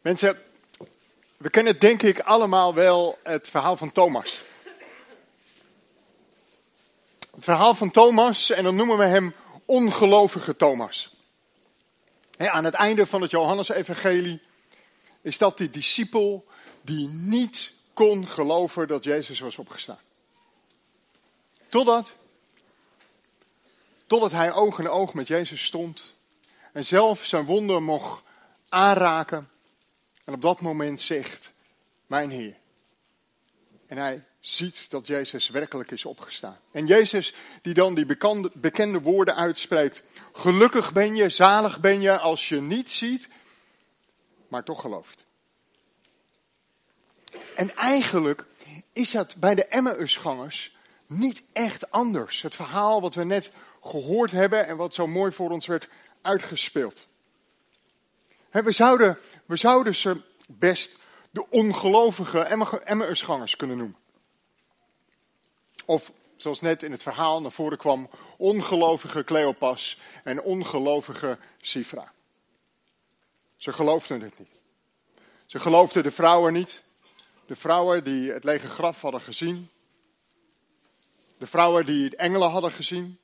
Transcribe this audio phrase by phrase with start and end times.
[0.00, 0.42] Mensen,
[1.36, 4.42] we kennen denk ik allemaal wel het verhaal van Thomas.
[7.30, 9.34] Het verhaal van Thomas, en dan noemen we hem
[9.64, 11.14] ongelovige Thomas.
[12.36, 14.42] aan het einde van het Johannesevangelie
[15.20, 16.46] is dat die discipel
[16.82, 20.00] die niet kon geloven dat Jezus was opgestaan.
[21.68, 22.12] Totdat,
[24.06, 26.14] totdat hij oog in oog met Jezus stond
[26.72, 28.22] en zelf zijn wonden mocht
[28.68, 29.48] aanraken.
[30.30, 31.50] En op dat moment zegt,
[32.06, 32.56] mijn Heer.
[33.86, 36.58] En hij ziet dat Jezus werkelijk is opgestaan.
[36.70, 40.02] En Jezus die dan die bekende, bekende woorden uitspreekt.
[40.32, 43.28] Gelukkig ben je, zalig ben je als je niet ziet,
[44.48, 45.24] maar toch gelooft.
[47.54, 48.44] En eigenlijk
[48.92, 50.76] is dat bij de Emmausgangers
[51.06, 52.42] niet echt anders.
[52.42, 53.50] Het verhaal wat we net
[53.82, 55.88] gehoord hebben en wat zo mooi voor ons werd
[56.22, 57.08] uitgespeeld.
[58.50, 60.98] We, zouden, zouden ze best
[61.30, 62.40] de ongelovige
[62.84, 63.98] Emmausgangers kunnen noemen.
[65.84, 72.12] Of zoals net in het verhaal naar voren kwam, ongelovige Cleopas en ongelovige Sifra.
[73.56, 74.48] Ze geloofden het niet.
[75.46, 76.82] Ze geloofden de vrouwen niet.
[77.46, 79.70] De vrouwen die het lege graf hadden gezien.
[81.38, 83.18] De vrouwen die engelen hadden gezien.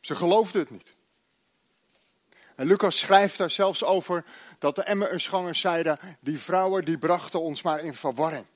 [0.00, 0.94] Ze geloofden het niet.
[2.54, 4.24] En Lucas schrijft daar zelfs over
[4.58, 8.46] dat de Emmausgangers zeiden, die vrouwen die brachten ons maar in verwarring.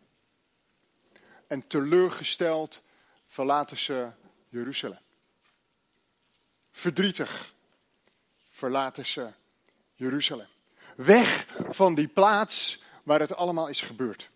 [1.46, 2.82] En teleurgesteld
[3.26, 4.10] verlaten ze
[4.48, 4.98] Jeruzalem.
[6.70, 7.54] Verdrietig
[8.50, 9.32] verlaten ze
[9.94, 10.48] Jeruzalem.
[10.96, 14.30] Weg van die plaats waar het allemaal is gebeurd.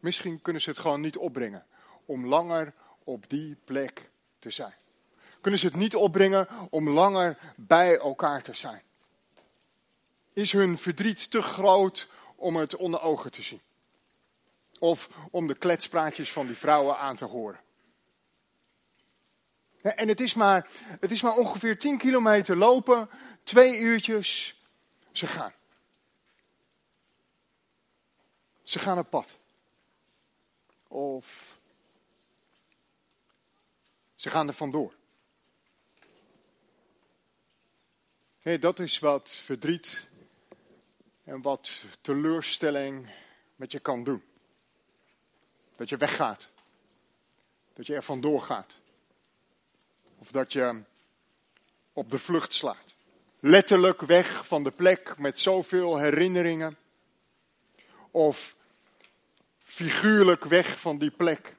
[0.00, 1.66] Misschien kunnen ze het gewoon niet opbrengen
[2.04, 2.72] om langer
[3.04, 4.74] op die plek te zijn.
[5.44, 8.82] Kunnen ze het niet opbrengen om langer bij elkaar te zijn?
[10.32, 13.60] Is hun verdriet te groot om het onder ogen te zien?
[14.78, 17.60] Of om de kletspraatjes van die vrouwen aan te horen?
[19.82, 20.68] En het is maar,
[21.00, 23.10] het is maar ongeveer 10 kilometer lopen,
[23.42, 24.60] twee uurtjes,
[25.12, 25.52] ze gaan.
[28.62, 29.36] Ze gaan op pad.
[30.88, 31.58] Of
[34.14, 34.94] ze gaan er vandoor.
[38.44, 40.08] Nee, dat is wat verdriet
[41.24, 43.10] en wat teleurstelling
[43.56, 44.22] met je kan doen.
[45.76, 46.50] Dat je weggaat.
[47.72, 48.78] Dat je er vandoor gaat.
[50.18, 50.82] Of dat je
[51.92, 52.94] op de vlucht slaat.
[53.40, 56.76] Letterlijk weg van de plek met zoveel herinneringen.
[58.10, 58.56] Of
[59.58, 61.56] figuurlijk weg van die plek.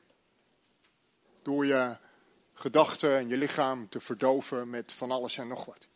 [1.42, 1.98] Door je
[2.54, 5.88] gedachten en je lichaam te verdoven met van alles en nog wat.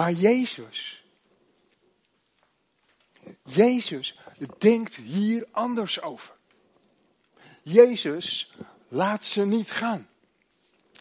[0.00, 1.04] Maar Jezus,
[3.44, 4.18] Jezus
[4.58, 6.34] denkt hier anders over.
[7.62, 8.54] Jezus
[8.88, 10.08] laat ze niet gaan.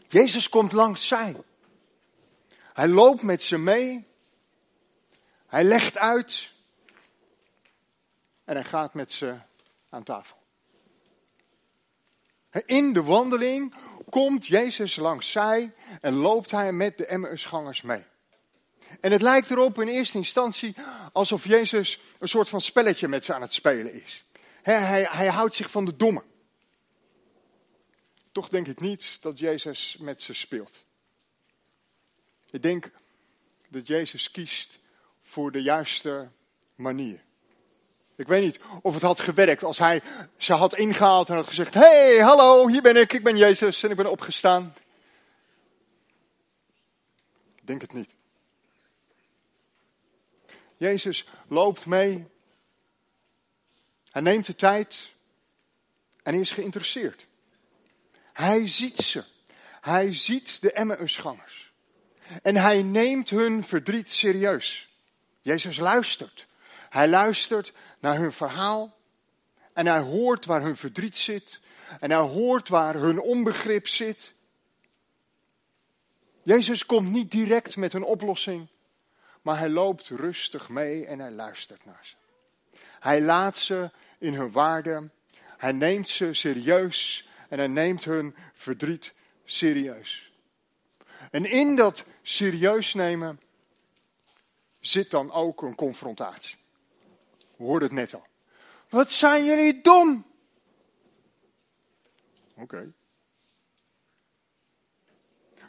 [0.07, 1.35] Jezus komt langs zij.
[2.73, 4.07] Hij loopt met ze mee.
[5.47, 6.51] Hij legt uit.
[8.43, 9.37] En hij gaat met ze
[9.89, 10.37] aan tafel.
[12.66, 13.73] In de wandeling
[14.09, 18.05] komt Jezus langs zij en loopt hij met de Emmausgangers mee.
[19.01, 20.75] En het lijkt erop in eerste instantie
[21.13, 24.23] alsof Jezus een soort van spelletje met ze aan het spelen is.
[24.61, 26.23] hij, hij houdt zich van de domme.
[28.31, 30.83] Toch denk ik niet dat Jezus met ze speelt.
[32.49, 32.91] Ik denk
[33.67, 34.79] dat Jezus kiest
[35.22, 36.29] voor de juiste
[36.75, 37.23] manier.
[38.16, 40.01] Ik weet niet of het had gewerkt als hij
[40.38, 43.89] ze had ingehaald en had gezegd: hey, hallo, hier ben ik, ik ben Jezus en
[43.89, 44.73] ik ben opgestaan.
[47.55, 48.19] Ik denk het niet.
[50.79, 52.28] Jezus loopt mee.
[54.12, 55.12] Hij neemt de tijd
[56.23, 57.28] en hij is geïnteresseerd.
[58.34, 59.23] Hij ziet ze.
[59.81, 61.73] Hij ziet de Emmausgangers.
[62.41, 64.90] En hij neemt hun verdriet serieus.
[65.41, 66.47] Jezus luistert.
[66.90, 68.97] Hij luistert naar hun verhaal.
[69.73, 71.59] En hij hoort waar hun verdriet zit.
[71.99, 74.34] En hij hoort waar hun onbegrip zit.
[76.43, 78.67] Jezus komt niet direct met een oplossing,
[79.41, 82.16] maar hij loopt rustig mee en hij luistert naar ze.
[83.00, 85.09] Hij laat ze in hun waarde,
[85.58, 89.14] hij neemt ze serieus en hij neemt hun verdriet
[89.46, 90.32] serieus.
[91.32, 93.40] En in dat serieus nemen
[94.80, 96.58] zit dan ook een confrontatie.
[97.56, 98.28] We hoorden het net al.
[98.90, 100.26] Wat zijn jullie dom?
[102.56, 102.94] Oké.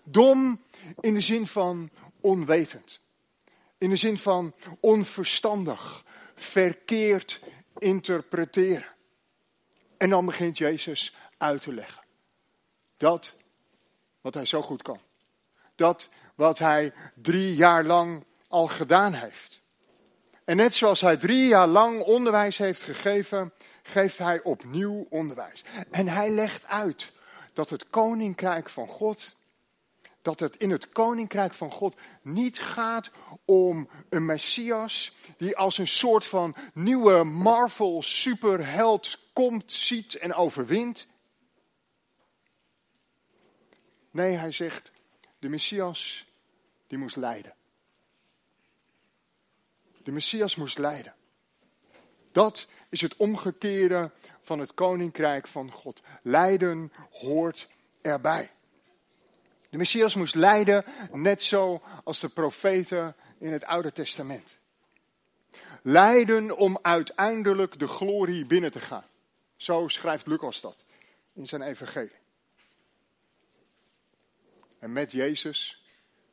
[0.04, 0.64] Dom
[1.00, 1.90] in de zin van
[2.20, 3.00] onwetend.
[3.80, 6.04] In de zin van onverstandig,
[6.34, 7.40] verkeerd
[7.78, 8.88] interpreteren.
[9.96, 12.02] En dan begint Jezus uit te leggen.
[12.96, 13.36] Dat
[14.20, 15.00] wat hij zo goed kan.
[15.74, 19.60] Dat wat hij drie jaar lang al gedaan heeft.
[20.44, 23.52] En net zoals hij drie jaar lang onderwijs heeft gegeven,
[23.82, 25.64] geeft hij opnieuw onderwijs.
[25.90, 27.12] En hij legt uit
[27.52, 29.34] dat het koninkrijk van God,
[30.22, 33.10] dat het in het koninkrijk van God niet gaat
[33.44, 41.06] om een Messias die als een soort van nieuwe Marvel superheld komt, ziet en overwint.
[44.10, 44.92] Nee, hij zegt,
[45.38, 46.26] de Messias
[46.86, 47.54] die moest lijden.
[50.02, 51.14] De Messias moest lijden.
[52.32, 54.10] Dat is het omgekeerde
[54.42, 56.02] van het koninkrijk van God.
[56.22, 57.68] Lijden hoort
[58.00, 58.50] erbij.
[59.70, 64.58] De Messias moest lijden, net zo als de profeten in het Oude Testament.
[65.82, 69.04] Lijden om uiteindelijk de glorie binnen te gaan.
[69.56, 70.84] Zo schrijft Lucas dat
[71.32, 72.18] in zijn evangelie.
[74.78, 75.84] En met Jezus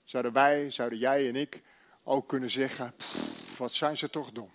[0.03, 1.61] zouden wij, zouden jij en ik
[2.03, 2.95] ook kunnen zeggen,
[3.57, 4.51] wat zijn ze toch dom.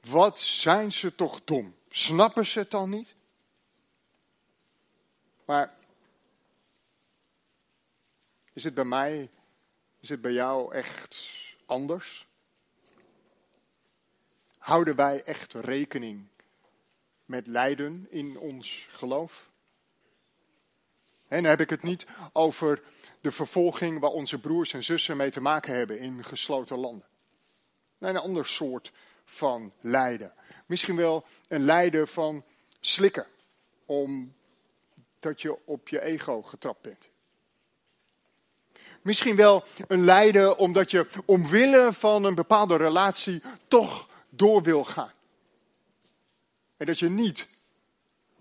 [0.00, 1.74] Wat zijn ze toch dom.
[1.90, 3.14] Snappen ze het dan niet?
[5.44, 5.74] Maar
[8.52, 9.30] is het bij mij,
[10.00, 11.28] is het bij jou echt
[11.66, 12.26] anders?
[14.58, 16.26] Houden wij echt rekening
[17.24, 19.50] met lijden in ons geloof?
[21.28, 22.82] En dan heb ik het niet over
[23.20, 27.06] de vervolging waar onze broers en zussen mee te maken hebben in gesloten landen.
[27.98, 28.92] Nee, een ander soort
[29.24, 30.32] van lijden.
[30.66, 32.44] Misschien wel een lijden van
[32.80, 33.26] slikken,
[33.86, 37.11] omdat je op je ego getrapt bent.
[39.02, 45.12] Misschien wel een lijden omdat je omwille van een bepaalde relatie toch door wil gaan.
[46.76, 47.48] En dat je niet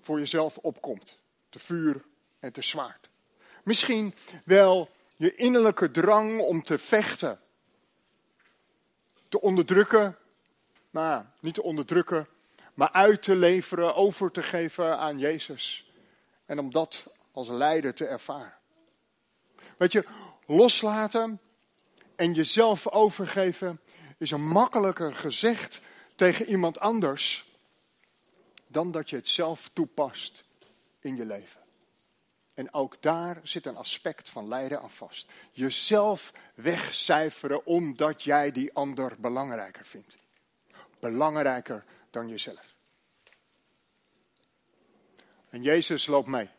[0.02, 1.18] voor jezelf opkomt,
[1.50, 2.02] te vuur
[2.40, 3.10] en te zwaard.
[3.64, 4.14] Misschien
[4.46, 7.40] wel je innerlijke drang om te vechten,
[9.30, 10.18] te onderdrukken,
[10.90, 12.28] nou, niet te onderdrukken,
[12.74, 15.92] maar uit te leveren, over te geven aan Jezus.
[16.46, 18.54] En om dat als leider te ervaren.
[19.78, 20.06] Weet je,
[20.52, 21.40] loslaten
[22.16, 23.80] en jezelf overgeven
[24.18, 25.82] is een makkelijker gezegd
[26.16, 27.50] tegen iemand anders
[28.68, 30.44] dan dat je het zelf toepast
[31.00, 31.62] in je leven.
[32.54, 35.32] En ook daar zit een aspect van lijden aan vast.
[35.52, 40.18] Jezelf wegcijferen omdat jij die ander belangrijker vindt.
[41.00, 42.76] Belangrijker dan jezelf.
[45.50, 46.50] En Jezus loopt mee.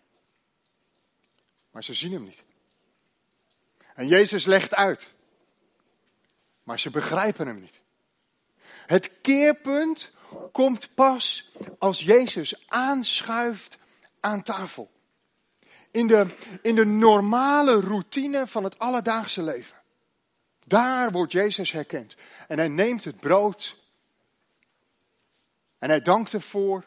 [1.70, 2.42] Maar ze zien hem niet.
[3.94, 5.12] En Jezus legt uit.
[6.62, 7.82] Maar ze begrijpen hem niet.
[8.86, 10.10] Het keerpunt
[10.52, 13.78] komt pas als Jezus aanschuift
[14.20, 14.90] aan tafel.
[15.90, 19.76] In de, in de normale routine van het alledaagse leven.
[20.64, 22.16] Daar wordt Jezus herkend.
[22.48, 23.76] En hij neemt het brood.
[25.78, 26.86] En hij dankt ervoor.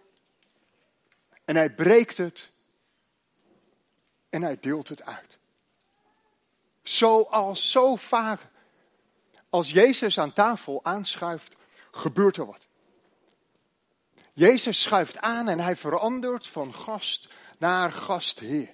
[1.46, 2.50] En hij breekt het.
[4.30, 5.38] En hij deelt het uit.
[6.88, 8.40] Zoals zo vaak.
[9.50, 11.56] Als Jezus aan tafel aanschuift,
[11.92, 12.68] gebeurt er wat.
[14.34, 18.74] Jezus schuift aan en hij verandert van gast naar gastheer.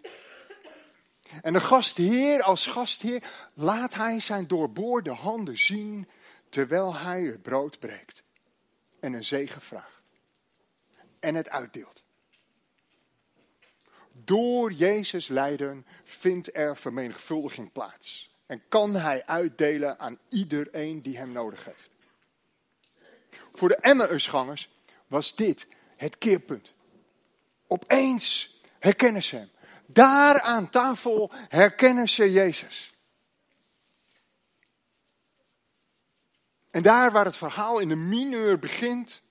[1.42, 6.10] En de gastheer als gastheer laat hij zijn doorboorde handen zien
[6.50, 8.24] terwijl hij het brood breekt.
[9.00, 10.04] En een zegen vraagt.
[11.20, 12.04] En het uitdeelt.
[14.26, 18.30] Door Jezus lijden vindt er vermenigvuldiging plaats.
[18.46, 21.92] En kan hij uitdelen aan iedereen die hem nodig heeft.
[23.54, 24.70] Voor de Emmausgangers
[25.08, 26.74] was dit het keerpunt.
[27.68, 29.50] Opeens herkennen ze hem.
[29.86, 32.94] Daar aan tafel herkennen ze Jezus.
[36.72, 39.22] En daar waar het verhaal in de mineur begint,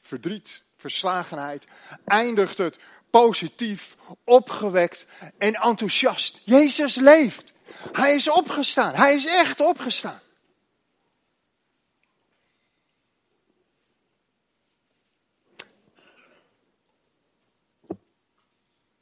[0.00, 1.66] verdriet, verslagenheid,
[2.04, 2.78] eindigt het
[3.12, 5.06] positief, opgewekt
[5.38, 6.40] en enthousiast.
[6.44, 7.52] Jezus leeft.
[7.92, 8.94] Hij is opgestaan.
[8.94, 10.20] Hij is echt opgestaan.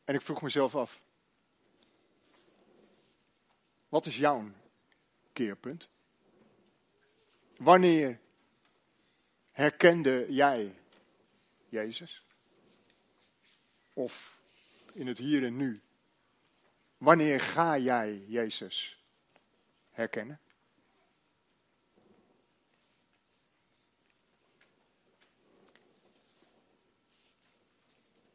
[0.05, 1.03] En ik vroeg mezelf af,
[3.89, 4.51] wat is jouw
[5.33, 5.89] keerpunt?
[7.57, 8.21] Wanneer
[9.51, 10.75] herkende jij
[11.69, 12.25] Jezus?
[14.01, 14.39] Of
[14.93, 15.83] in het hier en nu
[16.99, 19.05] Wanneer ga jij Jezus
[19.91, 20.41] herkennen?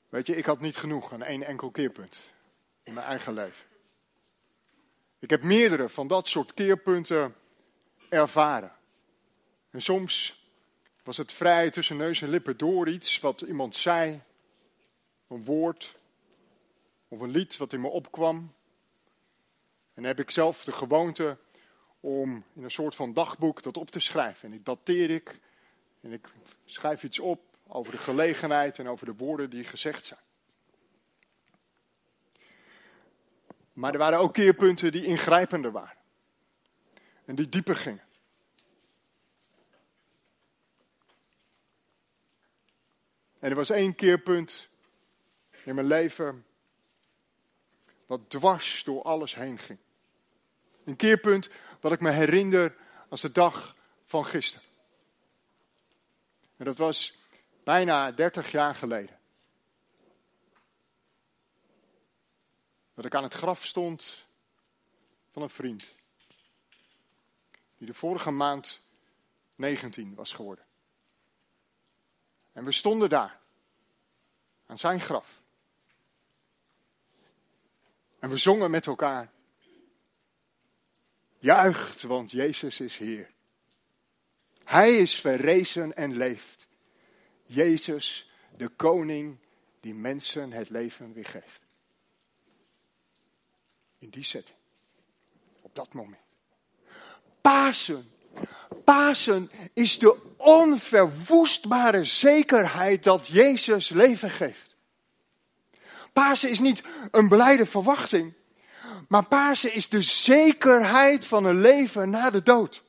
[0.09, 2.19] Weet je, ik had niet genoeg aan één enkel keerpunt
[2.83, 3.65] in mijn eigen leven.
[5.19, 7.35] Ik heb meerdere van dat soort keerpunten
[8.09, 8.71] ervaren.
[9.69, 10.43] En soms
[11.03, 14.21] was het vrij tussen neus en lippen door iets wat iemand zei,
[15.27, 15.97] een woord
[17.07, 18.53] of een lied wat in me opkwam.
[19.93, 21.37] En heb ik zelf de gewoonte
[21.99, 24.49] om in een soort van dagboek dat op te schrijven.
[24.49, 25.39] En ik dateer ik
[26.01, 26.33] en ik
[26.65, 30.19] schrijf iets op over de gelegenheid en over de woorden die gezegd zijn.
[33.73, 35.97] Maar er waren ook keerpunten die ingrijpender waren.
[37.25, 38.03] En die dieper gingen.
[43.39, 44.69] En er was één keerpunt
[45.65, 46.45] in mijn leven
[48.05, 49.79] wat dwars door alles heen ging.
[50.83, 52.75] Een keerpunt wat ik me herinner
[53.09, 54.67] als de dag van gisteren.
[56.57, 57.17] En dat was
[57.63, 59.19] bijna 30 jaar geleden.
[62.93, 64.25] Dat ik aan het graf stond
[65.31, 65.95] van een vriend.
[67.77, 68.81] Die de vorige maand
[69.55, 70.65] 19 was geworden.
[72.51, 73.39] En we stonden daar.
[74.65, 75.43] Aan zijn graf.
[78.25, 79.31] En we zongen met elkaar.
[81.39, 83.31] Juicht, want Jezus is Heer.
[84.63, 86.67] Hij is verrezen en leeft.
[87.43, 89.37] Jezus, de koning
[89.79, 91.61] die mensen het leven weer geeft.
[93.99, 94.59] In die setting.
[95.61, 96.23] Op dat moment.
[97.41, 98.11] Pasen.
[98.83, 104.74] Pasen is de onverwoestbare zekerheid dat Jezus leven geeft.
[106.15, 108.33] Pasen is niet een blijde verwachting,
[109.07, 112.83] maar Pasen is de zekerheid van een leven na de dood.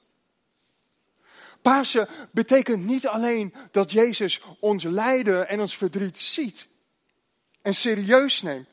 [1.62, 6.66] Pasen betekent niet alleen dat Jezus ons lijden en ons verdriet ziet
[7.62, 8.68] en serieus neemt,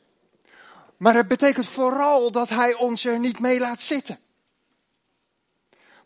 [0.96, 4.18] maar het betekent vooral dat Hij ons er niet mee laat zitten.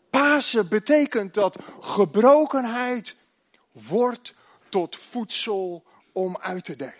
[0.09, 3.15] Pasen betekent dat gebrokenheid
[3.71, 4.33] wordt
[4.69, 6.98] tot voedsel om uit te delen.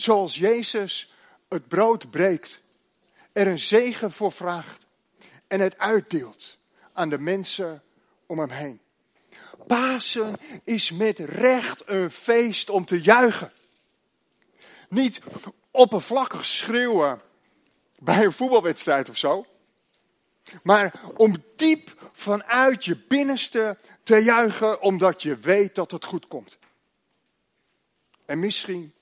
[0.00, 1.12] Zoals Jezus
[1.48, 2.60] het brood breekt,
[3.32, 4.86] er een zegen voor vraagt
[5.46, 6.58] en het uitdeelt
[6.92, 7.82] aan de mensen
[8.26, 8.80] om hem heen.
[9.66, 13.52] Pasen is met recht een feest om te juichen.
[14.88, 15.20] Niet
[15.70, 17.20] oppervlakkig schreeuwen
[17.98, 19.46] bij een voetbalwedstrijd of zo.
[20.62, 26.58] Maar om diep vanuit je binnenste te juichen, omdat je weet dat het goed komt.
[28.24, 28.94] En misschien,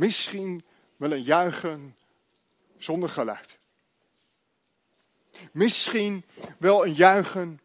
[0.00, 0.64] misschien
[0.96, 1.96] wel een juichen
[2.78, 3.56] zonder geluid.
[5.52, 6.24] Misschien
[6.58, 7.60] wel een juichen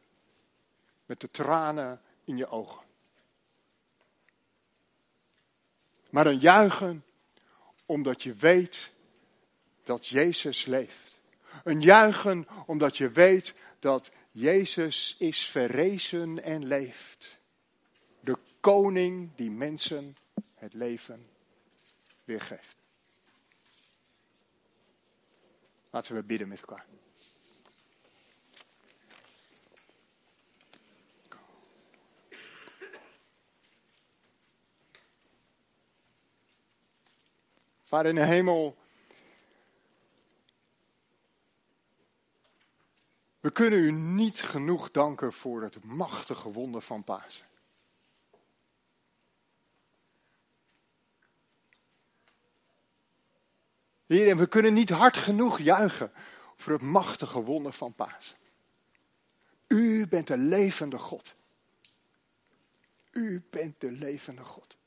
[1.06, 2.84] met de tranen in je ogen.
[6.10, 7.06] Maar een juichen
[7.86, 8.92] omdat je weet
[9.84, 11.20] dat Jezus leeft.
[11.64, 17.38] Een juichen omdat je weet dat Jezus is verrezen en leeft.
[18.20, 20.18] De koning die mensen
[20.56, 21.34] het leven
[22.26, 22.78] weergeeft.
[25.90, 26.86] Laten we bidden met elkaar.
[37.82, 38.78] Vader in de hemel,
[43.40, 47.46] we kunnen u niet genoeg danken voor het machtige wonder van Pasen.
[54.06, 56.12] Heer, en we kunnen niet hard genoeg juichen
[56.56, 58.36] voor het machtige wonder van Pasen.
[59.68, 61.36] U bent de levende God.
[63.12, 64.78] U bent de levende God.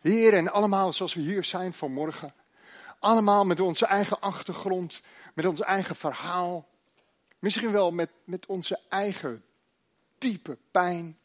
[0.00, 2.34] Heer, en allemaal zoals we hier zijn vanmorgen.
[2.98, 5.02] Allemaal met onze eigen achtergrond,
[5.34, 6.68] met ons eigen verhaal.
[7.38, 9.44] Misschien wel met, met onze eigen
[10.18, 11.18] diepe pijn.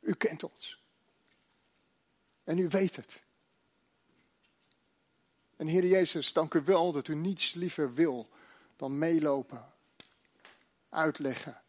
[0.00, 0.83] U kent ons.
[2.44, 3.22] En u weet het.
[5.56, 8.28] En Heer Jezus, dank u wel dat u niets liever wil
[8.76, 9.72] dan meelopen,
[10.88, 11.62] uitleggen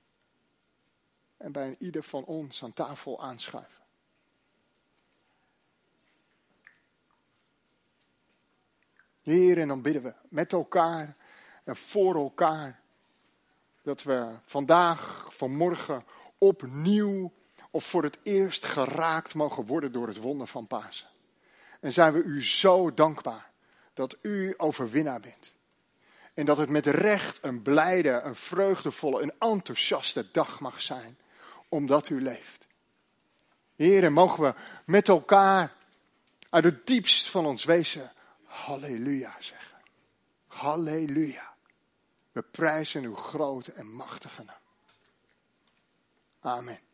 [1.38, 3.84] en bij ieder van ons aan tafel aanschuiven.
[9.22, 11.15] Heer, en dan bidden we met elkaar
[11.63, 12.82] en voor elkaar
[13.82, 16.03] dat we vandaag, vanmorgen
[16.38, 17.32] opnieuw
[17.75, 21.08] of voor het eerst geraakt mogen worden door het wonder van Pasen.
[21.79, 23.51] En zijn we u zo dankbaar
[23.94, 25.55] dat u overwinnaar bent.
[26.34, 31.17] En dat het met recht een blijde, een vreugdevolle, een enthousiaste dag mag zijn,
[31.70, 32.67] omdat u leeft.
[33.75, 34.53] Heren, mogen we
[34.86, 35.74] met elkaar
[36.50, 38.12] uit het diepst van ons wezen
[38.44, 39.77] halleluja zeggen.
[40.48, 41.53] Halleluja.
[42.32, 44.55] We prijzen uw grote en machtige naam.
[46.39, 46.85] Amen.